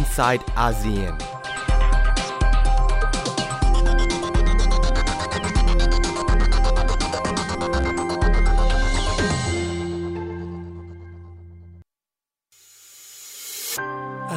[0.00, 1.16] inside ASEAN.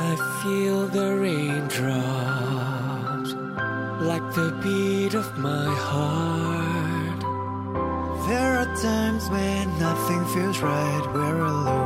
[0.09, 0.11] I
[0.41, 1.71] feel the raindrops
[4.09, 7.21] like the beat of my heart.
[8.27, 11.82] There are times when nothing feels right, we're alone.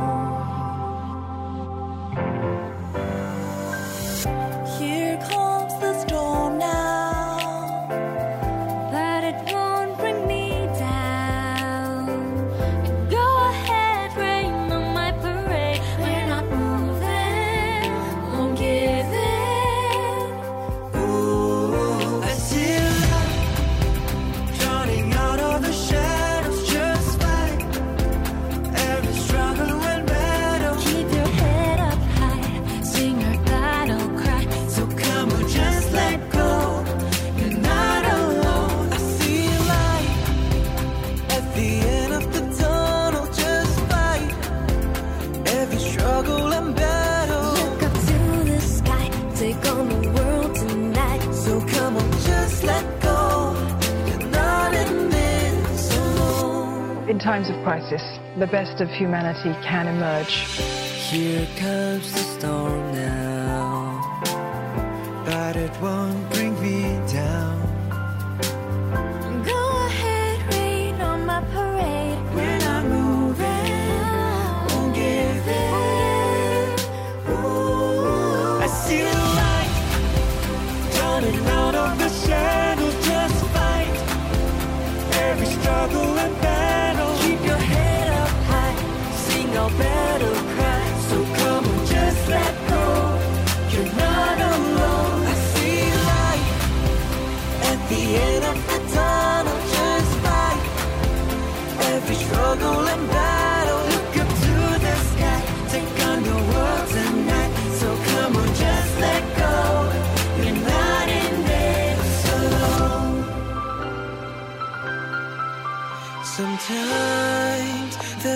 [58.38, 60.34] The best of humanity can emerge.
[61.10, 64.22] Here comes the storm now.
[65.24, 65.97] But it won't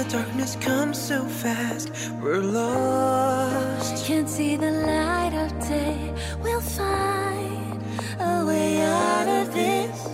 [0.01, 4.05] the darkness comes so fast, we're lost.
[4.05, 6.13] Can't see the light of day.
[6.41, 7.81] We'll find
[8.19, 10.07] a way out of this.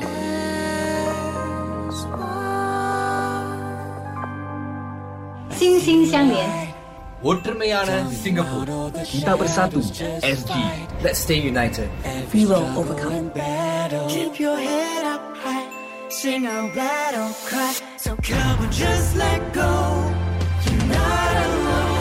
[0.00, 2.32] As one.
[5.58, 6.62] 心心相连。
[7.30, 7.90] ஒற்றுமையான
[8.22, 8.70] Singapore
[9.12, 9.80] Kita bersatu
[10.38, 10.52] SG
[11.04, 11.88] Let's stay united
[12.34, 13.26] We will overcome.
[14.14, 15.65] Keep your head up high,
[16.21, 17.75] sing our battle cry.
[17.97, 20.13] So come on, just let go.
[20.65, 21.96] You're not alone.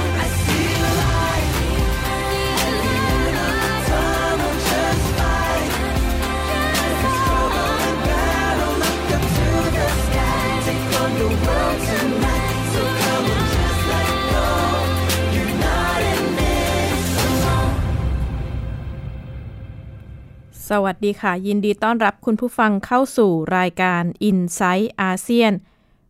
[20.73, 25.53] สวัสดีค่ะ ยินดีต้อนรับคุณผู้ฟังเข้าสู่รายการ i n s i ซต์อาเซียน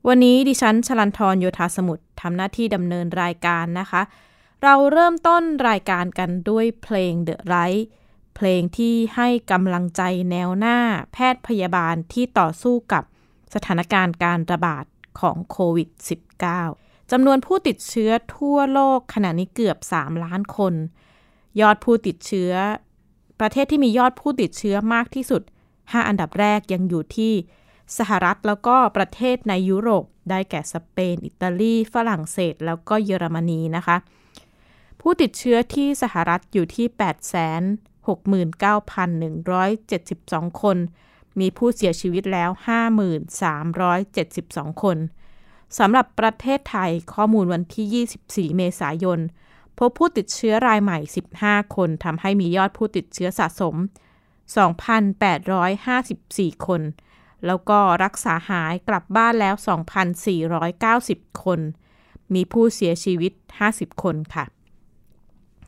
[0.09, 4.03] วันนี้ดิฉันชลันทรโยธาสมุทรทำหน้าที่ดำเนินรายการนะคะ
[4.63, 7.83] เราเริ่มต้นรายการกันด้วยเพลง The Right
[8.37, 10.79] เพลงที่ให้กำลังใจแนวหน้า
[11.13, 13.05] แพทย์พยาบาลที่ต่อสู้กับ
[13.55, 14.85] สถานการณ์การระบาด
[15.21, 15.89] ของโควิด
[16.51, 20.75] -19 จำนวนผู้ติดเชื้อทั่วโลกขณะนี้เกือบ 3 ล้านคน
[21.61, 22.53] ยอดผู้ติดเชื้อ
[23.41, 25.43] ประเทศที่มียอดผู้ติดเชื้อมากที่สุด
[25.75, 27.33] 5 อันดับแรกยังอยู่ที่
[27.99, 33.97] สหรัฐแล้วก็ประเทศในยุโรป ได้แก่สเปน อิตาลี ฝรั่งเศส แล้วก็เยอรมนีนะคะ
[35.01, 36.87] ผู้ติดเชื้อที่สหรัฐอยู่ที่
[40.49, 40.77] 869,172 คน
[41.41, 42.51] มีผู้เสียชีวิตแล้ว
[44.07, 44.99] 53,72คน
[45.79, 49.19] สำหรับประเทศไทยข้อมูลวันที่ 24 เมษายน
[49.79, 50.99] พบผู้ติดเชื้อรายใหม่
[51.37, 53.77] 15 คนทำให้มียอดผู้ติดเชื้อสะสม
[55.81, 56.83] 2,854 คน
[57.47, 59.55] แล้วก็รักษาหายกลับบ้านแล้ว
[60.69, 61.61] 2,490 คน
[62.35, 63.33] มีผู้เสียชีวิต
[63.69, 64.45] 50 คนค่ะ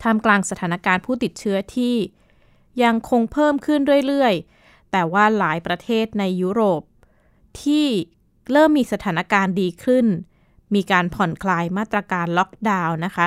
[0.02, 1.94] ท่ามกลางสถานการณ์ผู้ติดเชื้อที่
[2.82, 6.82] ยังคงเพิ่มขึ้นเรื่อยๆ แต่ว่าหลายประเทศในยุโรป
[7.62, 7.86] ที่
[8.52, 10.06] เริ่มมีสถานการณ์ดีขึ้น
[10.74, 13.26] มีการผ่อนคลายมาตรการล็อกดาวน์นะคะ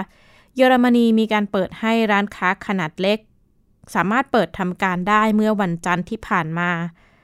[0.55, 3.19] เยอรมนีมีการเปิดให้ร้านค้าขนาดเล็ก
[3.95, 6.71] สามารถเปิดทำการได้เมื่อวันจันทร์ที่ผ่านมา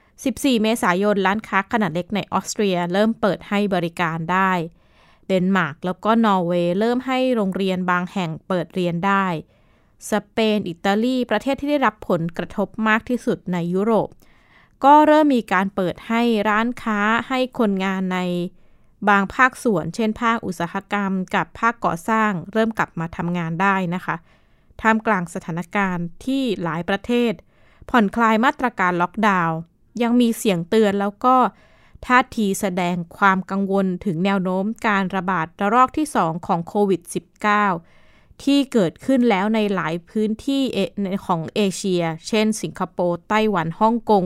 [0.04, 4.52] 14 เมษายนร้านค้าขนาดเล็กในออสเตรียเริ่มเปิดให้บริการได้
[5.26, 9.26] เดนมาร์กแล้วก็นอร์เวย์เริ่มให้โรงเรียนบางแห่งเปิดเรียนได้
[10.10, 14.08] สเปน อิตาลี ประเทศที่ได้รับผลกระทบมากที่สุดในยุโรป
[14.84, 18.18] ก็เริ่มมีการเปิดให้ร้านค้าให้คนงานใน
[19.08, 24.16] บางภาคส่วน เช่น ภาคอุตสาหกรรม กับภาคก่อสร้าง เริ่มกลับมาทำงานได้นะคะ
[24.80, 27.32] ท่ามกลางสถานการณ์ที่หลายประเทศ
[27.90, 29.56] ผ่อนคลายมาตรการล็อกดาวน์
[30.02, 31.36] ยังมีเสียงเตือนแล้วก็
[32.06, 37.00] ท่าทีแสดงความกังวลถึงแนวโน้มการระบาดระลอกที่ 2 ของโควิด
[37.72, 40.62] -19 ที่เกิดขึ้นแล้วในหลายพื้นที่
[41.26, 44.24] ของเอเชีย เช่น สิงคโปร์ ไต้หวัน ฮ่องกง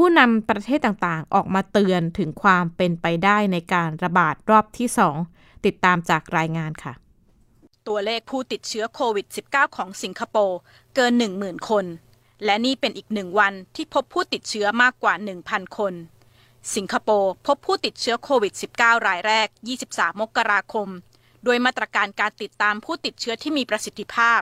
[0.00, 4.88] ผู้นำประเทศต่างๆ ออกมาเตือนถึงความเป็นไปได้ในการระบาดรอบที่
[5.26, 6.94] 2 ติดตามจากรายงานค่ะ
[7.88, 10.58] ตัวเลขผู้ติดเชื้อโควิด -19 ของสิงคโปร์
[10.94, 11.84] เกิน 10,000 คน
[12.44, 15.14] และนี่เป็นอีกหนึ่งวันที่พบผู้ติดเชื้อมากกว่า
[15.46, 15.94] 1,000 คน
[16.74, 19.48] สิงคโปร์พบผู้ติดเชื้อโควิด -19 รายแรก
[19.84, 20.88] 23 มกราคม
[21.44, 24.40] โดยมาตรการการติดตามผู้ติดเชื้อที่มีประสิทธิภาพ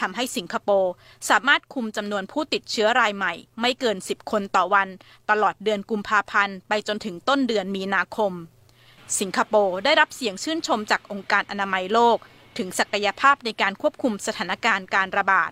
[0.00, 0.92] ทำให้สิงคโปร์
[1.28, 4.88] สามารถคุมจำนวนผู้ติดเชื้อรายใหม่ ไม่เกิน 10 คนต่อวัน
[5.30, 8.32] ตลอดเดือนกุมภาพันธ์ ไปจนถึงต้นเดือนมีนาคม
[9.20, 12.18] สิงคโปร์ได้รับเสียงชื่นชมจากองค์การอนามัยโลก
[12.58, 15.50] ถึงศักยภาพในการควบคุมสถานการณ์การระบาด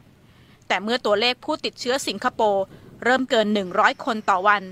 [0.68, 2.64] แต่เมื่อตัวเลขผู้ติดเชื้อสิงคโปร์
[3.04, 3.46] เริ่มเกิน
[3.76, 4.62] 100 คนต่อวัน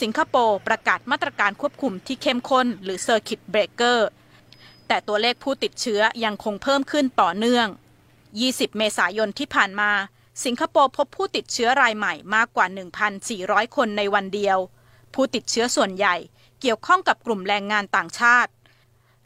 [0.00, 3.98] สิงคโปร์ประกาศมาตรการควบคุมที่เข้มข้น หรือ Circuit Breaker
[4.88, 7.68] แต่ตัวเลขผู้ติดเชื้อยังคงเพิ่มขึ้นต่อเนื่อง
[8.44, 9.90] 20 เมษายนที่ผ่านมา
[10.44, 12.66] สิงคโปร์พบผู้ติดเชื้อรายใหม่มากกว่า
[13.20, 14.58] 1,400 คนในวันเดียว
[15.14, 16.16] ผู้ติดเชื้อส่วนใหญ่
[16.60, 18.50] เกี่ยวข้องกับกลุ่มแรงงานต่างชาติ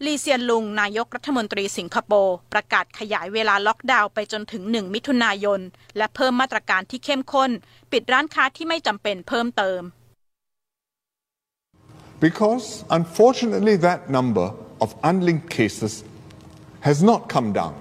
[0.04, 5.60] ลีเซียนลุงนายกรัฐมนตรีสิงคโปร์ประกาศขยายเวลาล็อกดาวน์ไปจนถึง 1 มิถุนายน
[5.96, 7.50] และเพิ่มมาตรการที่เข้มข้น
[7.92, 9.82] ปิดร้านค้าที่ไม่จำเป็นเพิ่มเติม
[12.26, 12.66] Because
[12.98, 14.46] unfortunately, that number
[14.84, 15.92] of unlinked cases
[16.86, 17.74] has not come down.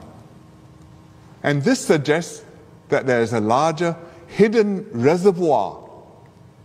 [1.44, 2.44] And this suggests
[2.90, 3.96] that there is a larger
[4.28, 5.90] hidden reservoir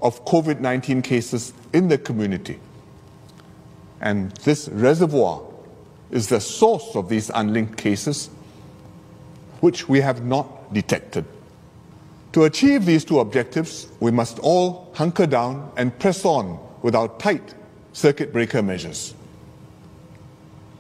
[0.01, 2.59] of COVID 19 cases in the community.
[4.01, 5.43] And this reservoir
[6.11, 8.29] is the source of these unlinked cases,
[9.61, 11.25] which we have not detected.
[12.33, 17.09] To achieve these two objectives, we must all hunker down and press on with our
[17.19, 17.55] tight
[17.93, 19.15] circuit breaker measures.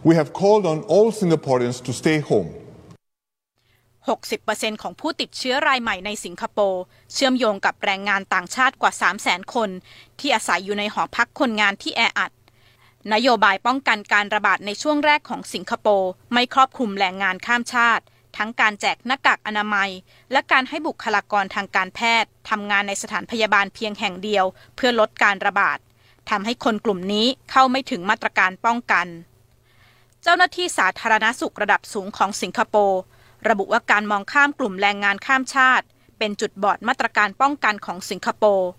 [0.02, 2.54] We have called on all Singaporeans to stay home.
[4.12, 8.92] 60%ของผู้ติดเชื้อรายใหม่ในสิงคโปร์เชื่อมโยงกับแรงงานต่างชาติกว่า
[9.22, 9.70] 300,000 คน
[10.20, 12.32] ที่อาศัยอยู่ในหอพักคนงานที่แออัด
[13.12, 18.04] นโยบายป้องกันการระบาดในช่วงแรกของสิงคโปร์ไม่ครอบคลุมแรงงานข้ามชาติ
[18.36, 19.90] ทั้งการแจกหน้ากากอนามัย
[20.32, 24.44] และการให้บุคลากรทางการแพทย์ทำงานในสถานพยาบาลเพียงแห่งเดียว
[24.76, 25.78] เพื่อลดการระบาด
[26.30, 29.06] ทำให้คนกลุ่มนี้เข้าไม่ถึงมาตรการป้องกัน
[30.22, 33.00] เจ้าหน้าที่สาธารณสุขระดับสูงของสิงคโปร์
[33.48, 35.86] ระบุว่าการมองข้ามกลุ่มแรงงานข้ามชาติ
[36.18, 38.70] เป็นจุดบอดมาตรการป้องกันของสิงคโปร์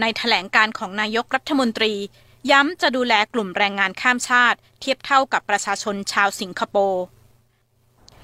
[0.00, 1.94] ในถแถลงการของนายกรัฐมนตรี
[2.50, 7.02] ย้ำจะดูแลกลุ่มแรงงานข้ามชาติ เทียบเท่ากับประชาชนชาวสิงคโปร์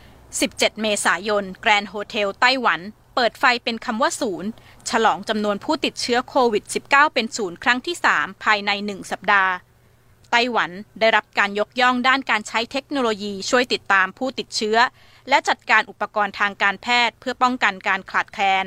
[0.00, 2.80] 17 เมษายน แกรนด์โฮเทลไต้หวัน
[3.14, 4.50] เปิดไฟเป็นคำว่าศูนย์
[4.90, 9.52] ฉลองจำนวนผู้ติดเชื้อโควิด -19 เป็นศูนย์ครั้งที่ 3 ภายใน 1 สัปดาห์
[10.30, 10.70] ไต้หวัน
[11.00, 14.76] ได้รับการยกย่องด้านการใช้เทคโนโลยีช่วยติดตามผู้ติดเชื้อ
[15.28, 18.64] และจัดการอุปกรณ์ทางการแพทย์เพื่อป้องกันการขาดแคลน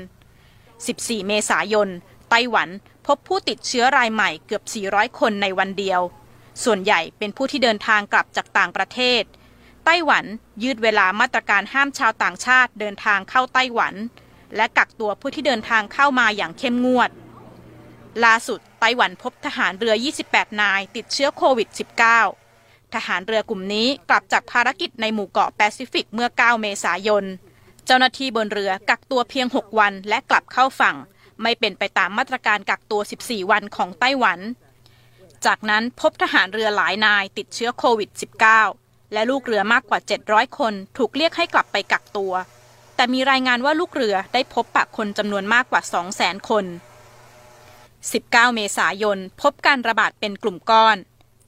[0.63, 1.89] 14 เมษายน
[2.29, 2.69] ไต้หวัน
[3.07, 6.01] พบผู้ติดเชื้อรายใหม่เกือบ 400 คนในวันเดียว
[6.63, 9.23] ส่วนใหญ่เป็นผู้ที่เดินทางกลับจากต่างประเทศ
[9.85, 10.25] ไต้หวัน
[10.63, 13.93] ยืดเวลามาตรการห้ามชาวต่างชาติเดินทางเข้าไต้หวัน
[14.55, 17.09] และกักตัวผู้ที่เดินทางเข้ามาอย่างเข้มงวด
[18.25, 19.95] ล่าสุดไต้หวันพบทหารเรือ
[20.27, 22.46] 28 นายติดเชื้อโควิด -19
[22.93, 27.25] ทหารเรือกลุ่มนี้กลับจากภารกิจในหมู่เกาะแปซิฟิกเมื่อ 9 เมษายน
[27.85, 30.95] เจ้าหน้าที่บนเรือกักตัวเพียง 6 วันและกลับเข้าฝั่ง
[31.41, 34.39] ไม่เป็นไปตามมาตรการกักตัว 14 วันของไต้หวัน
[35.45, 38.09] จากนั้นพบทหารเรือหลายนายติดเชื้อโควิด
[38.61, 42.33] -19 และลูกเรือมากกว่า 700 คนถูกเรียกให้กลับไปกักตัว
[42.95, 45.81] แต่มีรายงานว่าลูกเรือได้พบปะคนจำนวนมากกว่า
[46.15, 46.65] 200,000 คน
[47.79, 50.97] 19 เมษายน พบการระบาดเป็นกลุ่มก้อน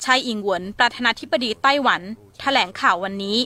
[0.03, 2.01] ชายอิงหวนประธานาธิบดีไต้หวัน
[2.39, 3.37] แถลงข่าววันนี้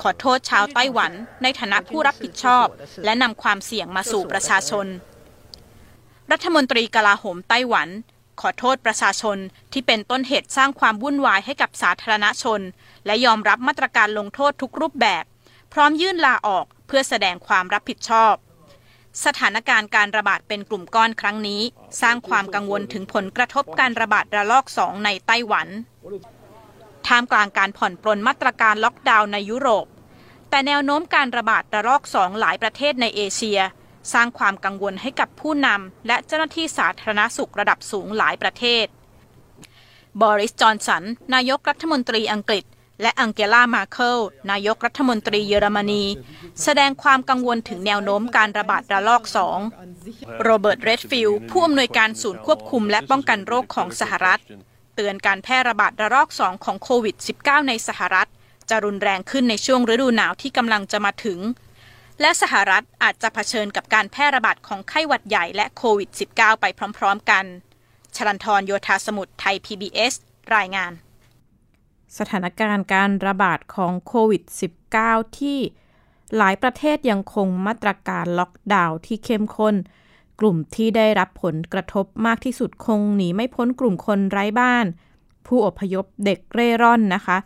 [0.00, 1.12] ขอโทษชาวไต้หวัน
[1.42, 2.66] ในฐานะผู้รับผิดชอบ
[3.04, 4.86] และนำความเสี่ยงมาสู่ประชาชน
[6.32, 7.88] รัฐมนตรีกลาโหมไต้หวัน
[8.40, 9.38] ขอโทษประชาชน
[9.72, 12.60] ที่เป็นต้นเหตุสร้างความวุ่นวายให้กับสาธารณชน
[13.06, 15.24] และยอมรับมาตรการลงโทษทุกรูปแบบ
[15.72, 18.34] พร้อมยื่นลาออกเพื่อแสดงความรับผิดชอบ
[19.24, 21.62] สถานการณ์การระบาดเป็นกลุ่มก้อนครั้งนี้
[22.02, 25.68] สร้างความกังวลถึงผลกระทบการระบาดระลอกสองในไต้หวัน
[27.06, 29.86] ท่ามกลางการผ่อนปรนมาตรการล็อกดาวน์ในยุโรป
[30.50, 33.60] แต่แนวโน้มการระบาดระลอกสองหลายประเทศในเอเชีย
[34.12, 38.86] สร้างความกังวลให้กับผู้นำและเจ้าหน้าที่สาธารณสุขระดับสูงหลายประเทศ
[40.20, 42.64] บอริส จอห์นสัน นายกรัฐมนตรีอังกฤษ
[43.02, 44.18] และอังเกลา แมร์เคิล
[44.50, 46.04] นายกรัฐมนตรีเยอรมนี
[46.62, 49.58] แสดงความกังวลถึงแนวโน้มการระบาดระลอกสอง
[50.42, 54.40] โรเบิร์ตเรดฟิลด์ผู้อำนวยการศูนย์ควบคุมและป้องกันโรคของสหรัฐ
[54.94, 58.28] เตือนการแพร่ระบาดระลอกสองของโควิด -19 ในสหรัฐ
[58.70, 61.40] จะรุนแรงขึ้นในช่วงฤดูหนาวที่กำลังจะมาถึง
[62.20, 66.64] และสหรัฐอาจจะเผชิญกับการแพร่ระบาดของไข้หวัดใหญ่และโควิด -19 ไป
[66.98, 67.44] พร้อม ๆ กัน
[68.16, 70.14] ชลันทรโยธาสมุทรไทย PBS
[70.56, 70.92] รายงาน
[72.18, 74.42] สถานการณ์การระบาดของโควิด
[74.90, 75.58] -19 ที่
[76.36, 79.74] หลายประเทศยังคงมาตรการล็อกดาวน์ที่เข้มข้น
[80.40, 84.86] กลุ่มที่ได้รับผลกระทบมากที่สุดคงหนีไม่พ้นกลุ่มคนไร้บ้าน
[85.46, 87.36] ผู้อพยพเด็กเร่ร่อนนะคะ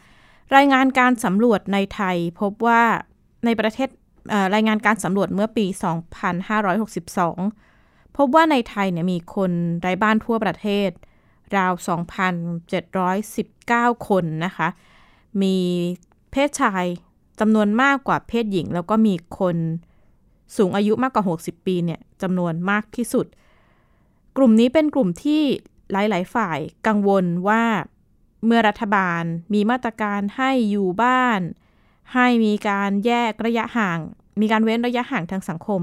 [0.56, 2.82] รายงานการสำรวจในไทยพบว่า
[3.44, 3.88] ในประเทศ
[4.54, 5.66] รายงานการสำรวจเมื่อปี
[6.90, 10.90] 2562 พบว่าในไทยเนี่ยมีคนไร้บ้านทั่วประเทศ
[11.58, 11.72] ราว
[12.70, 14.68] 2,719 คนนะคะ
[15.42, 15.56] มี
[16.30, 16.84] เพศชาย
[17.40, 19.56] จำนวนมากกว่าเพศหญิง แล้วก็มีคน
[20.56, 23.26] สูงอายุมากกว่า 60 ปีเนี่ยจำนวนมากที่สุด
[24.36, 25.42] กลุ่มนี้เป็นกลุ่มที่
[25.92, 27.62] หลาย ๆ ฝ่ายกังวลว่า
[28.44, 29.22] เมื่อรัฐบาล
[29.54, 31.40] มีมาตรการให้อยู่บ้าน
[32.14, 33.98] ให้มีการแยกระยะห่าง
[34.40, 35.80] มีการเว้นระยะห่างทางสังคม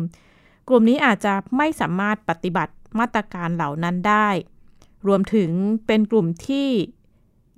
[0.68, 4.30] กลุ่มนี้อาจจะไม่สามารถปฏิบัติมาตรการเหล่านั้นได้
[5.08, 5.50] รวมถึง
[5.88, 6.70] เป็นกลุ่มที่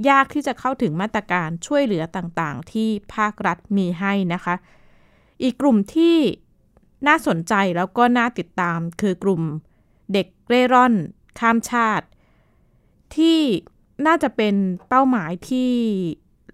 [0.09, 4.55] ยากที่จะเข้าถึงมาตรการช่วยเหลือต่างๆ ที่ภาครัฐมีให้นะคะ
[5.43, 6.17] อีกกลุ่มที่
[7.07, 9.41] น่าสนใจแล้วก็น่าติดตามคือกลุ่ม
[10.13, 10.93] เด็กเร่ร่อน
[11.39, 12.07] ข้ามชาติ
[13.15, 13.39] ที่
[14.07, 14.55] น่าจะเป็น
[14.89, 15.71] เป้าหมายที่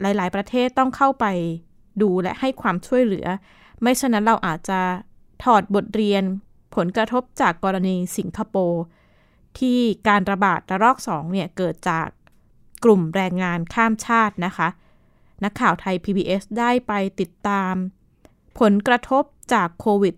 [0.01, 1.25] หลาย ๆ ประเทศต้องเข้าไป
[2.01, 3.27] ดูและให้ความช่วยเหลือ
[3.81, 4.79] ไม่ฉะนั้นเราอาจจะ
[5.43, 6.23] ถอดบทเรียน
[6.75, 8.81] ผลกระทบจากกรณีสิงคโปร์
[9.59, 12.07] ที่การระบาดระลอกสองเนี่ยเกิดจาก
[12.83, 14.67] กลุ่มแรงงานข้ามชาตินะคะ
[15.43, 17.73] นักข่าวไทย PBS ได้ไปติดตาม
[18.59, 19.23] ผลกระทบ
[19.53, 20.15] จากโควิด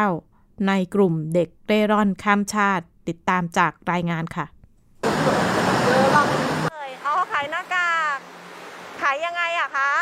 [0.00, 4.46] -19 ในกลุ่มเด็กเร่ร่อนข้ามชาติ ติดตามจากรายงานค่ะ
[7.06, 8.18] อ๋อขายหน้ากาก
[9.00, 9.92] ขายยังไงอะคะ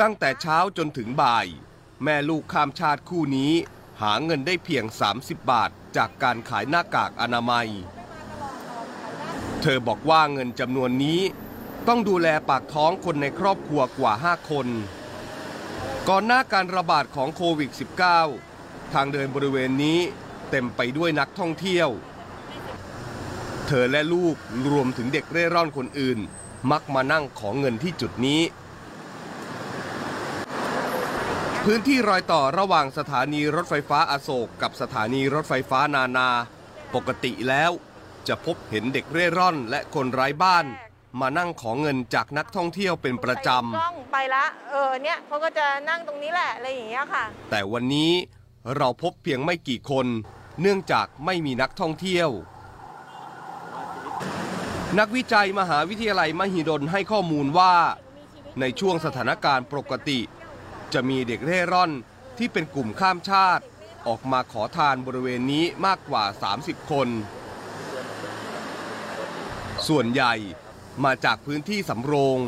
[0.00, 1.46] ตั้งแต่เช้าจนถึงบ่าย
[2.04, 3.52] แม่ลูกข้ามชาติคู่นี้
[4.02, 4.84] หาเงินได้เพียง
[5.16, 7.68] 30 บาท จากการขายหน้ากากอนามัย
[9.62, 11.20] เธอบอกว่าเงินจำนวนนี้
[11.88, 14.66] ต้องดูแลปากท้องคนในครอบครัวกว่า 5 คน
[16.08, 17.70] ก่อนหน้าการระบาดของโควิด
[18.32, 19.98] -19 ทางเดินบริเวณนี้
[20.50, 21.88] เต็มไปด้วยนักท่องเที่ยว
[23.66, 24.36] เธอและลูก
[24.72, 26.18] รวมถึงเด็กเร่ร่อนคนอื่น
[26.70, 28.40] มักมานั่งขอเงินที่จุดนี้
[31.70, 36.28] พื้นที่รอยต่อระหว่างสถานีรถไฟฟ้าอโศกกับสถานีรถไฟฟ้านานา
[36.94, 37.70] ปกติแล้ว
[38.28, 40.66] จะพบเห็นเด็กเร่ร่อนและคนไร้บ้าน
[41.20, 48.12] มานั่งขอเงินจากนักท่องเที่ยวเป็นประจกล้องไปละ เออเนี่ยเขาก็จะนั่งตรงนี้แหละอะไรอย่างเงี้ยค่ะ แต่วันนี้
[48.76, 50.06] เราพบเพียงไม่กี่คน
[50.60, 52.28] เนื่องจากไม่มีนักท่องเที่ยว
[54.98, 57.72] นักวิจัยมหาวิทยาลัยมหิดลให้ข้อมูลว่า
[58.60, 60.20] ในช่วงสถานการณ์ปกติ
[60.94, 61.90] จะมีเด็กเร่ร่อน
[62.38, 63.64] ที่เป็นกลุ่มข้ามชาติ
[64.08, 66.24] ออกมาขอทานบริเวณนี้มากกว่า
[66.58, 67.08] 30 คน
[69.88, 70.34] ส่วนใหญ่
[71.04, 72.38] มาจากพื้นที่สำโรง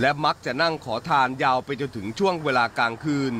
[0.00, 3.34] และมักจะนั่งขอทานยาวไปจนถึงช่วงเวลากลางคืน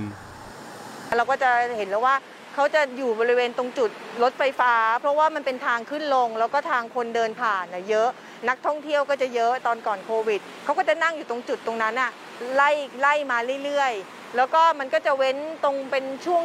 [1.16, 2.16] เราก็จะเห็นแล้วว่า
[2.54, 3.90] เขาจะอยู่บริเวณตรงจุด
[4.22, 8.08] รถไฟฟ้า เพราะว่ามันเป็นทางขึ้นลง แล้วก็ทางคนเดินผ่านเยอะ
[8.48, 12.10] นักท่องเที่ยวก็จะเยอะตอนก่อนโควิดเขาก็จะนั่งอยู่ตรงจุดตรงนั้นอะ
[12.54, 16.04] ไล่ไล่มาเรื่อยๆ แล้วก็มันก็จะเว้นตรงเป็น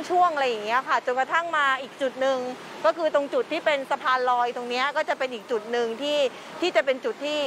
[0.09, 2.39] ช่วงๆอะไรอย่างเงี้ยค่ะจนกระทั่งมาอีกจุดหนึ่ง
[2.85, 6.19] ก็คือตรงจุดที่เป็นสะพานลอยตรงนี้ก็จะเป็นอีกจุดหนึ่งที่
[6.61, 7.39] ที่จะเป็นจุดที่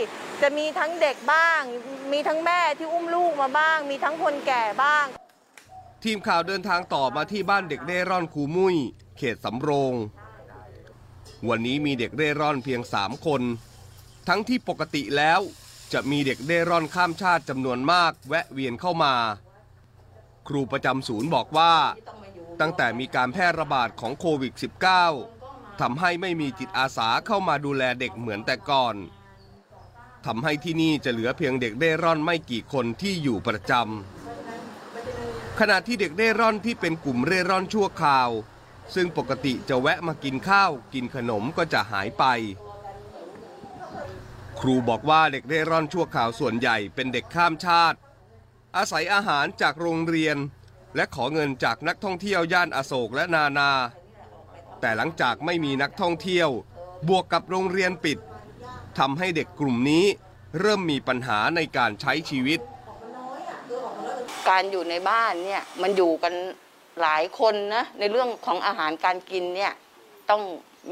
[0.43, 1.61] จะมีทั้งเด็กบ้าง
[2.13, 5.07] มีทั้งแม่ที่อุ้มลูกมาบ้าง มีทั้งคนแก่บ้าง
[6.05, 8.77] ทีมข่าวเดินทางต่อมาที่บ้านเด็กเร่ร่อนคูมุย
[9.19, 9.95] เขตสำโรง
[11.49, 13.43] วันนี้มีเด็กเร่ร่อนเพียงสามคน
[14.29, 15.41] ทั้งที่ปกติแล้ว
[15.93, 19.15] จะมีเด็กเร่ร่อนข้ามชาติจำนวนมากแวะเวียนเข้ามา
[20.49, 21.75] ครูประจำศูนย์บอกว่า
[22.61, 24.53] ตั้งแต่มีการแพร่ระบาดของโควิด
[25.17, 28.97] -19 ทำให้ไม่มีจิตอาสาเข้ามาดูแลเด็กเหมือนแต่ก่อน
[30.27, 38.31] ทำให้ที่นี่จะเหลือเพียงเด็กเร่ร่อนไม่กี่คนที่อยู่ประจำขณะที่เด็กเร่ร่อนที่เป็นกลุ่มเร่ร่อนชั่วคราว
[38.95, 42.25] ซึ่งปกติจะแวะมากินข้าว กินขนมก็จะหายไป
[44.61, 47.99] ครูบอกว่าเด็กเร่ร่อนชั่วคราวส่วนใหญ่เป็นเด็กข้ามชาติ
[48.77, 50.37] อาศัยอาหารจากโรงเรียน
[50.97, 53.71] และขอเงินจากนักท่องเที่ยวย่านอโศกและนานา
[54.81, 56.51] แต่หลังจากไม่มีนักท่องเที่ยว
[57.09, 58.19] บวกกับโรงเรียนปิด
[58.99, 60.05] ทำให้เด็กกลุ่มนี้
[60.61, 62.61] เริ่มมีปัญหาในการใช้ชีวิต
[64.49, 66.35] การอยู่ในบ้านเนี่ยมันอยู่กัน
[67.03, 69.73] หลายคนนะในเรื่องของอาหารการกินเนี่ย
[70.31, 70.43] ต้อง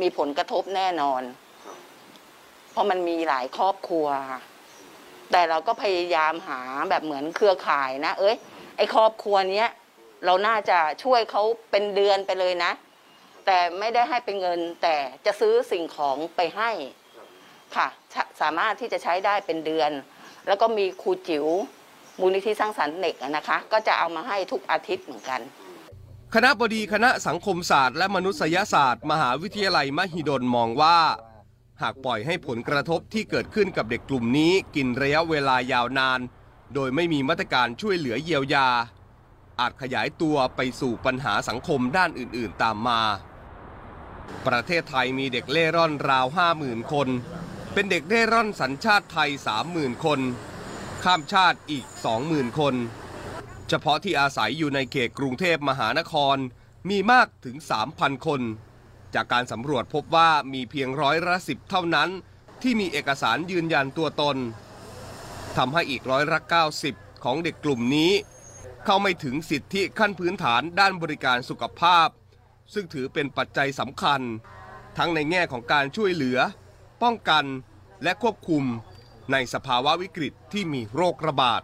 [0.01, 1.23] มีผลกระทบแน่นอน
[2.75, 4.07] เพราะมันมีหลายครอบครัว
[5.33, 8.37] แต่เราก็พยายามหาแบบเหมือนเครือข่ายนะ เอ้ย
[8.77, 9.69] ไอครอบครัวเนี้ย
[10.27, 12.73] เราน่าจะช่วยเขาเป็นเดือนไปเลยนะ
[13.47, 16.71] แต่ไม่ได้ให้เป็นเงิน แต่จะซื้อสิ่งของไปให้
[17.77, 17.89] ค่ะ
[18.41, 19.91] สามารถที่จะใช้ได้เป็นเดือน
[20.49, 21.47] แล้วก็มีครูจิ๋ว
[22.21, 25.41] มูลนิธิสร้างสรรค์เด็กนะคะ ก็จะเอามาให้ทุกอาทิตย์เหมือนกัน
[26.35, 30.99] คณะบดีคณะสังคมศาสตร์และมนุษยศาสตร์ มหาวิทยาลัยมหิดลมองว่า
[31.83, 36.21] หากปล่อยให้ผลกระทบที่เกิดขึ้นกับเด็กกลุ่มนี้กินระยะเวลายาวนาน
[36.75, 38.69] โดยไม่มีมาตรการช่วยเหลือเยียวยา
[39.61, 43.01] อาจขยายตัวไปสู่ปัญหาสังคมด้านอื่นๆตามมา
[44.47, 46.27] ประเทศไทยมีเด็กเล่ร่อนราว
[46.59, 47.09] 50,000 คน
[47.73, 49.31] เป็นเด็กเล่ร่อนสัญชาติไทย
[49.67, 50.21] 30,000 คน
[51.05, 51.85] ข้ามชาติอีก
[52.23, 52.75] 20,000 คน
[53.69, 56.37] เฉพาะที่อาศัยอยู่ในเขตกรุงเทพมหานคร
[56.89, 57.57] มีมากถึง
[57.91, 58.41] 3,000 คน
[59.15, 62.11] จากการสำรวจพบว่ามีเพียงร้อยละสิบเท่านั้น
[62.63, 64.37] ที่มีเอกสารยืนยันตัวตน
[65.57, 66.41] ทำให้อีกร้อยละ
[66.83, 68.13] 90ของเด็กกลุ่มนี้
[68.85, 72.09] เข้าไม่ถึงสิทธิขั้นพื้นฐานด้านบริการสุขภาพ
[72.73, 74.21] ซึ่งถือเป็นปัจจัยสำคัญ
[74.99, 76.39] ทั้งในแง่ของการช่วยเหลือ
[77.03, 77.45] ป้องกัน
[78.03, 78.65] และควบคุม
[79.33, 81.63] ในสภาวะวิกฤตที่มีโรคระบาด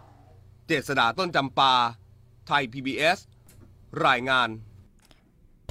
[0.67, 1.73] เจษดาต้นจำปา
[2.47, 3.17] ไทย PBS
[4.07, 4.49] รายงาน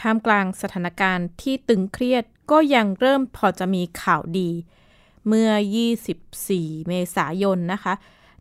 [0.00, 4.50] ท่ามกลางสถานการณ์ที่ตึงเครียดก็ยังเริ่มพอจะมีข่าวดี
[5.26, 5.50] เมื่อ
[6.19, 7.95] 24 เมษายนนะคะ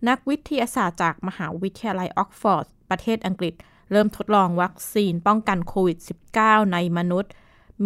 [0.08, 3.54] นักวิทยาศาสตร์จากมหาวิทยาลัยออกฟอร์ด ประเทศอังกฤษ
[3.92, 5.98] เริ่มทดลองวัคซีนป้องกันโควิด
[6.36, 7.32] -19 ในมนุษย์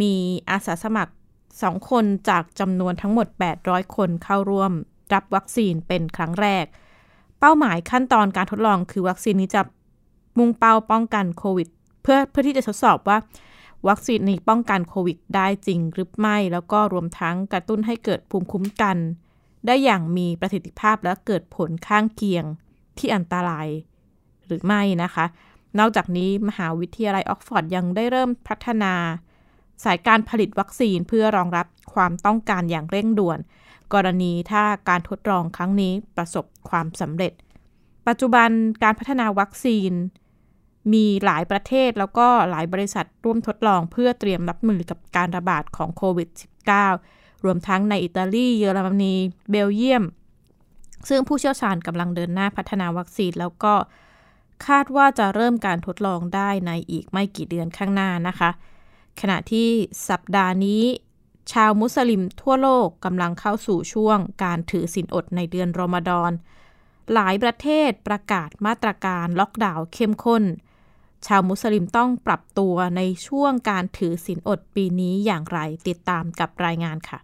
[0.01, 0.15] มี
[0.49, 1.13] อาสาสมัคร
[1.51, 3.27] 2 คนจากจำนวนทั้งหมด
[3.61, 4.71] 800 คนเข้าร่วม
[5.13, 6.65] รับวัคซีนเป็นครั้งแรก
[7.39, 9.61] เป้าหมายขั้นตอนการทดลองคือวัคซีนนี้จะ
[10.37, 11.67] มุ่งเป้าป้องกันโควิด
[12.01, 13.17] เพื่อเพื่อที่จะทดสอบว่า
[13.87, 18.97] วัคซีนนี้ป้องกันโควิดได้จริงหรือไม่ แล้วก็รวมทั้งกระตุ้นให้เกิดภูมิคุ้มกัน
[19.65, 22.45] ได้อย่างมีประสิทธิภาพและเกิดผลข้างเคียง
[22.97, 23.67] ที่อันตราย
[24.45, 25.25] หรือไม่นะคะ
[25.79, 28.93] นอกจากนี้มหาวิทยาลัยออกฟอร์ดยังได้เริ่มพัฒนา
[29.83, 33.39] สายการผลิตวัคซีนเพื่อรองรับความต้องการอย่างเร่งด่วน
[33.93, 37.33] กรณีถ้าการทดลองครั้งนี้ประสบความสำเร็จ
[38.07, 38.49] ปัจจุบัน
[38.83, 39.91] การพัฒนาวัคซีน
[40.93, 46.29] มีหลายประเทศแล้วก็หลายบริษัทร่วมทดลองเพื่อเตรียมรับมือกับการระบาดของโควิด
[46.87, 49.15] -19 รวมทั้งในอิตาลี เยอรมนี
[49.49, 50.03] เบลเยียม
[51.09, 53.73] ซึ่งผู้เชี่ยวชาญกำลังเดินหน้าพัฒนาวัคซีน แล้วก็
[54.67, 58.49] คาดว่าจะเริ่มการทดลองได้ในอีกไม่กี่เดือนข้างหน้านะคะ
[59.21, 59.69] ขณะที่
[60.09, 60.83] สัปดาห์นี้
[61.53, 66.31] ชาวมุสลิมทั่วโลกกำลังเข้าสู่ช่วงการถือศีลอดในเดือนรอมฎอน
[67.13, 70.43] หลายประเทศประกาศมาตรการล็อกดาวน์เข้มข้น
[71.27, 77.19] ชาวมุสลิมต้องปรับตัวในช่วงการถือศีลอดปีนี้อย่างไรติดตามกับรายงานค่ะ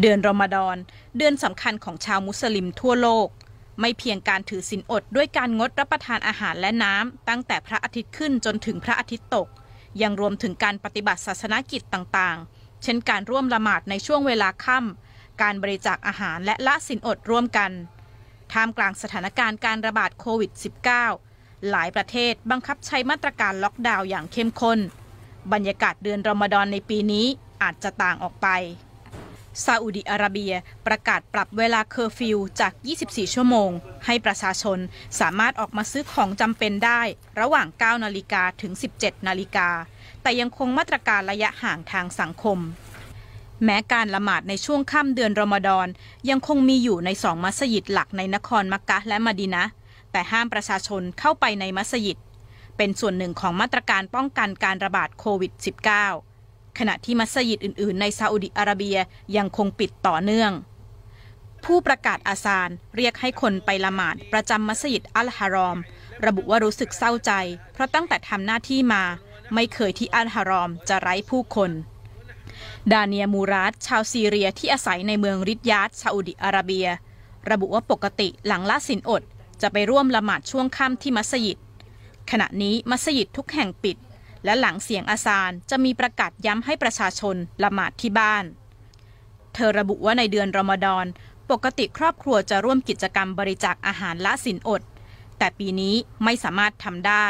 [0.00, 0.76] เดือนรอมฎอน
[1.16, 3.28] เดือนสำคัญของชาวมุสลิมทั่วโลก
[3.80, 9.48] ไม่เพียงการถือศีลอดด้วยการงดรับประทานอาหารและน้ำตั้งแต่พระอาทิตย์ขึ้นจนถึงพระอาทิตย์ตก
[10.02, 17.70] ยังรวมถึงการปฏิบัติศาสนกิจต่างๆ เช่นการร่วมละหมาดในช่วงเวลาค่ำการบริจาคอาหารและละศีลอดร่วมกัน
[18.52, 20.50] ท่ามกลางสถานการณ์การระบาดโควิด
[20.92, 21.31] -19
[21.70, 24.78] หลายประเทศบังคับใช้มาตรการล็อกดาวน์อย่างเข้มข้น
[25.52, 27.26] บรรยากาศเดือนรอมฎอนในปีนี้
[27.62, 28.48] อาจจะต่างออกไป
[29.64, 30.52] ซาอุดิอาระเบีย
[30.86, 32.72] ประกาศปรับเวลาเคอร์ฟิวจาก
[33.04, 33.70] 24 ชั่วโมง
[34.06, 34.78] ให้ประชาชน
[35.20, 37.00] สามารถออกมาซื้อของจำเป็นได้
[37.40, 39.68] ระหว่าง 9 นาฬิกาถึง 17 นาฬิกา
[40.22, 42.58] แต่ยังคงมาตรการระยะห่างทางสังคม
[43.64, 45.88] แม้การละหมาดในช่วงค่ำเดือนรอมฎอน
[46.30, 49.64] ยังคงมีอยู่ในสองมัสยิดหลักในนครมักกะและมะดีนะ
[50.12, 52.18] แต่ห้ามประชาชนเข้าไปในมัสยิด
[52.76, 55.52] เป็นส่วนหนึ่งของมาตรการป้องกันการระบาดโควิด
[56.14, 58.98] -19 ขณะที่มัสยิดอื่น ๆ ในซาอุดิอาระเบีย
[59.36, 60.52] ยังคงปิดต่อเนื่อง
[61.64, 65.78] ผู้ประกาศอาซานเรียกให้คนไปละหมาดประจำมัสยิดอัลฮารอม
[66.26, 67.32] ระบุว่ารู้สึกเศร้าใจ
[67.72, 69.02] เพราะตั้งแต่ทำหน้าที่มา
[69.54, 71.70] ไม่เคยที่อัลฮารอมจะไร้ผู้คน
[72.92, 76.86] ดาเนียมูรัตชาวซีเรียที่อาศัยในเมืองริดยาดซาอุดิอาระเบีย
[77.50, 79.22] ระบุว่าปกติหลังละสินอด
[79.61, 81.57] จะไปร่วมละหมาดช่วงค่ำที่มัสยิด
[82.31, 83.97] ขณะนี้มัสยิดทุกแห่งปิด
[84.45, 88.43] และหลังเสียงอาซานจะมีประกาศย้ำให้ประชาชนละหมาดที่บ้าน
[89.53, 91.05] เธอระบุว่าในเดือนรอมฎอน
[91.51, 94.87] ปกติครอบครัวจะร่วมกิจกรรมบริจาคอาหารละสินอด แ
[95.37, 97.27] แต่ปีนี้ไม่สามารถทำได้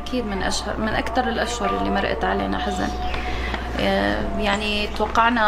[0.00, 3.23] أكيد من أشهر من أكثر الأشهر اللي مرقت علينا حزن آه،
[4.48, 5.46] يعني توقعنا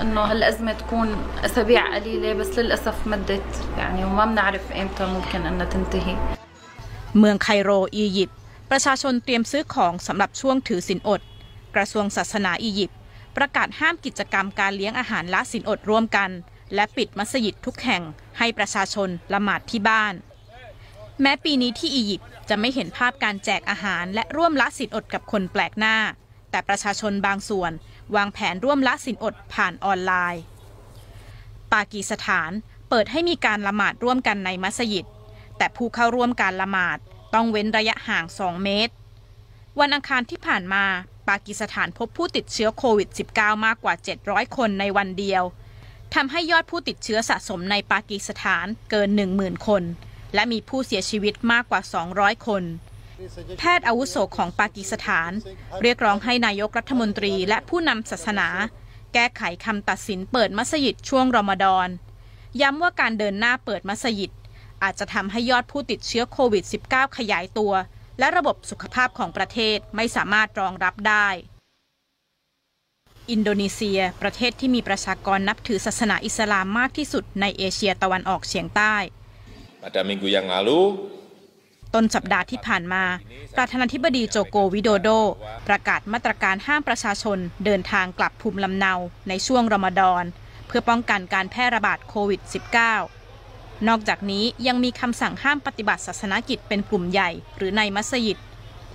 [0.00, 3.42] إنه هالأزمة تكون أسابيع قليلة بس للأسف مدت
[3.78, 6.16] يعني وما بنعرف إمتى ممكن إنها تنتهي
[7.18, 8.38] เมืองไคโรอียิปต์
[8.70, 11.20] ประชาชนเตรียมซื้อของสำหรับช่วงถือศีลอด
[11.74, 12.98] กระทรวงศาสนาอียิปต์
[13.36, 16.30] ประกาศห้ามกิจกรรมการเลี้ยงอาหารละศีลอดร่วมกัน
[16.74, 18.02] และปิดมัสยิดทุกแห่ง
[18.38, 20.14] ให้ประชาชนละหมาดที่บ้าน
[21.20, 25.96] แม้ปีนี้ที่อียิปต์จะไม่เห็นภาพการแจกอาหารและร่วมละศีลอดกับคนแปลกหน้า
[26.51, 27.71] แต่ประชาชนบางส่วน
[28.15, 30.43] วางแผนร่วมละศีลอดผ่านออนไลน์
[31.73, 32.51] ปากีสถาน
[32.89, 35.05] เปิดให้มีการละหมาดร่วมกันในมัสยิด
[35.57, 36.97] แต่ผู้เข้าร่วมการละหมาด
[37.33, 38.93] ต้องเว้นระยะห่าง 2 เมตร
[39.79, 40.83] วันอังคารที่ผ่านมา
[41.29, 43.93] ปากีสถานพบผู้ติดเชื้อโควิด -19 มากกว่า
[44.25, 45.43] 700 คนในวันเดียว
[46.13, 49.09] ทำให้ยอดผู้ติดเชื้อสะสมในปากีสถานเกิน
[49.39, 49.83] 10,000 คน
[50.33, 51.81] และมีผู้เสียชีวิตมากกว่า
[52.13, 52.63] 200 คน
[53.59, 55.31] แพทย์อาวุโสของปากีสถาน
[55.81, 58.47] เรียกร้องให้นายกรัฐมนตรีและผู้นำศาสนา
[59.13, 61.87] แก้ไขคำตัดสินเปิดมัสยิดช่วงรอมฎอน
[62.61, 64.31] ย้ำว่าการเดินหน้าเปิดมัสยิด
[64.83, 67.73] อาจจะทำให้ยอดผู้ติดเชื้อโควิด -19 ขยายตัว
[68.19, 71.27] และระบบสุขภาพของประเทศไม่สามารถรองรับได้
[73.31, 78.95] อินโดนีเซีย ประเทศที่มีประชากรนับถือศาสนาอิสลามมากที่สุดในเอเชียตะวันออกเฉียงใต้
[79.81, 80.79] Pada minggu yang lalu,
[81.93, 83.03] ต้นสัปดาห์ที่ผ่านมา
[83.55, 85.09] ประธานาธิบดีโจโกวิโดโด
[85.67, 88.93] ประกาศมาตรการห้ามประชาชนเดินทางกลับภูมิลำเนา
[89.29, 90.23] ในช่วงรอมฎอน
[90.67, 92.41] เพื่อป้องกันการแพร่ระบาดโควิด
[93.13, 98.37] -19 นอกจากนี้ยังมีคำสั่งห้ามปฏิบัติศาสนกิจเป็นกลุ่มใหญ่หรือในมัสยิด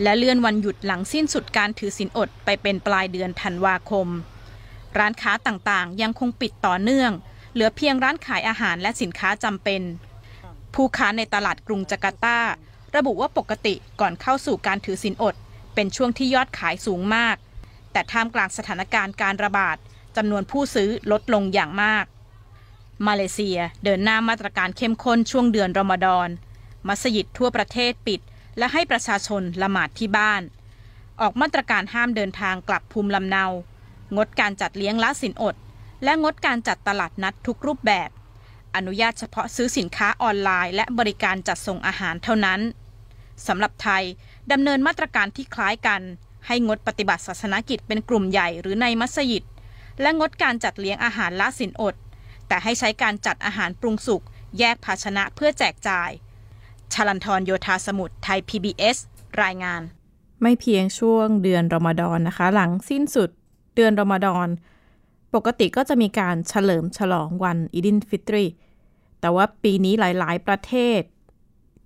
[0.03, 4.09] และเลื่อนวันหยุดหลังสิ้นสุดการถือศีลอดไปเป็นปลายเดือนธันวาคม
[4.99, 7.11] ร้านค้าต่างๆ ยังคงปิดต่อเนื่อง
[7.53, 9.83] เหลือเพียงร้านขายอาหารและสินค้าจำเป็น
[10.75, 12.39] ผู้ค้าในตลาดกรุงจาการ์ตา
[12.94, 15.35] ระบุว่าปกติก่อนเข้าสู่การถือศีลอด
[15.75, 17.37] เป็นช่วงที่ยอดขายสูงมาก
[17.92, 19.77] แต่ท่ามกลางสถานการณ์การระบาด
[20.16, 22.05] จำนวนผู้ซื้อลดลงอย่างมาก
[23.07, 26.29] มาเลเซียเดินหน้ามาตรการเข้มข้นช่วงเดือนรอมฎอน
[26.88, 28.20] มัสยิดทั่วประเทศปิด
[28.59, 30.42] และให้ประชาชนละหมาดที่บ้าน
[31.20, 33.46] ออกมาตรการห้ามเดินทางกลับภูมิลำเนา
[34.16, 35.55] งดการจัดเลี้ยงละสินอด
[36.05, 38.09] และงดการจัดตลาดนัดทุกรูปแบบ
[38.77, 42.61] อนุญาตเฉพาะซื้อสินค้าออนไลน์ และบริการจัดส่งอาหารเท่านั้น
[43.47, 44.03] สำหรับไทย
[44.53, 46.01] ดำเนินมาตรการที่คล้ายกัน
[46.47, 49.45] ให้งดปฏิบัติศาสนกิจเป็นกลุ่มใหญ่หรือในมัสยิด
[50.01, 51.95] และงดการจัดเลี้ยงอาหารละสินอด
[52.49, 54.23] แต่ให้ใช้การจัดอาหารปรุงสุก
[54.59, 56.11] แยกภาชนะเพื่อแจกจ่าย
[56.93, 58.97] ชลันทรโยธาสมุทรไทย PBS
[59.43, 59.83] รายงาน
[60.43, 63.31] ไม่เพียงช่วงเดือนรอมฎอนนะคะ หลังสิ้นสุด
[63.75, 64.49] เดือนรอมฎอน
[65.35, 68.45] ปกติก็จะมีการเฉลิมฉลองวันอีดินฟิตรี
[69.27, 71.01] แต่ว่าปีนี้หลายๆ ประเทศ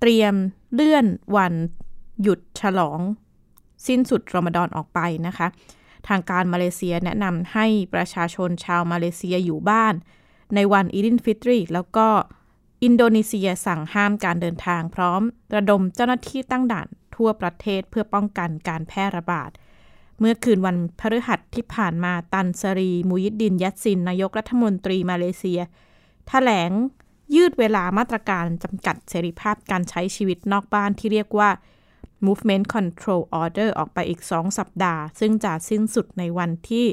[0.00, 0.34] เตรียม
[0.72, 1.54] เลื่อนวัน
[2.22, 3.00] หยุดฉลอง
[3.86, 5.46] สิ้นสุดรอมฎอนออกไปนะคะ
[6.08, 9.94] ทางการมาเลเซียแนะนำให้ประชาชนชาวมาเลเซียอยู่บ้าน
[10.54, 12.08] ในวันอีดิลฟิตรีแล้วก็
[12.82, 15.22] อินโดนีเซียสั่งห้ามการเดินทางพร้อม
[15.54, 19.50] ระดมเจ้าหน้าที่ตั้งด่านทั่วประเทศเพื่อป้องกันการแพร่ระบาด
[20.18, 25.64] เมื่อคืนวันพฤหัสที่ผ่านมาตันสรีมุฮ์ยิดดินยัสซิน นายกรัฐมนตรีมาเลเซียถ
[26.28, 26.70] แถลง
[27.34, 31.50] ยืดเวลามาตรการจำกัดเสรีภาพการใช้ชีวิตนอกบ้านที่เรียกว่า
[32.26, 36.86] Movement Control Order ออกไปอีก 2 สัปดาห์ ซึ่งจะสิ้นสุดในวันที่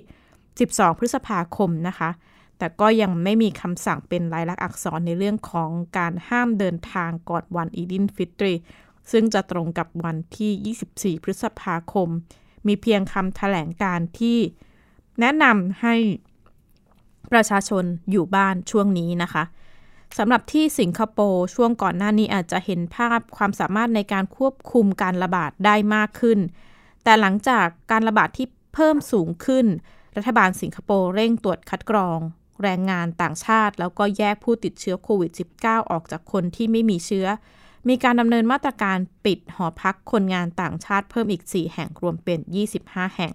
[0.43, 2.09] 12 พฤษภาคมนะคะ
[2.57, 8.53] แต่ก็ยังไม่มีคำสั่งเป็นลายลักษณ์อักษรในเรื่องของการห้ามเดินทางก่อนวันอีดินฟิตรี
[9.11, 12.09] ซึ่งจะตรงกับวันที่ 24 พฤษภาคม
[12.67, 14.37] มีเพียงคำแถลงการที่
[15.19, 15.95] แนะนำให้
[17.31, 19.43] ประชาชนอยู่บ้านช่วงนี้นะคะ
[20.17, 26.39] สำหรับที่สิงคโปร์ช่วงก่อนหน้านี้อาจจะเห็นภาพความสามารถในการควบคุมการระบาดได้มากขึ้น
[27.03, 29.65] แต่หลังจากการระบาดที่เพิ่มสูงขึ้น
[30.17, 32.19] รัฐบาลสิงคโปร์เร่งตรวจคัดกรอง
[32.63, 37.27] แรงงานต่างชาติ แล้วก็แยกผู้ติดเชื้อโควิด -19 ออกจากคนที่ไม่มีเชื้อ
[37.87, 42.39] มีการดำเนินมาตรการปิดหอพักคนงานต่างชาติเพิ่มอีก 4 แห่งรวมเป็น
[42.77, 43.33] 25 แห่ง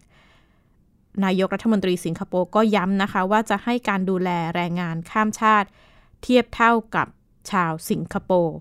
[1.24, 5.68] นายกรัฐมนตรีสิงคโปร์ก็ย้ำนะคะว่าจะให้การดูแลแรงงานข้ามชาติ
[6.22, 7.06] เทียบเท่ากับ
[7.50, 8.56] ชาวสิงคโปร์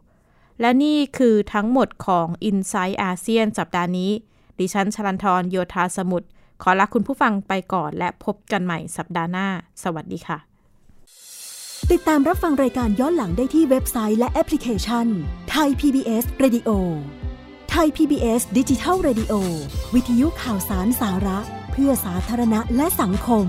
[0.61, 4.11] และนี่คือทั้งหมดของ i n s i ซต์อาเซียนสัปดาห์นี้
[4.59, 6.27] ดิฉันชลันทรโยธาสมุทร
[6.61, 9.47] ขอลาคุณผู้ฟังไปก่อนและพบกันใหม่สัปดาห์หน้า
[9.83, 10.39] สวัสดีค่ะ
[11.91, 15.07] ติดตามรับฟังรายการย้อนหลังได้ที่เว็บไซต์และแอปพลิเคชัน
[15.51, 16.69] ไทย PBS Radio
[17.71, 19.33] ไทย PBS ดิจิทัล Radio
[19.93, 21.39] วิทยุข่าวสารสาระ
[21.71, 23.45] เพื่อสาธารณะและสังคม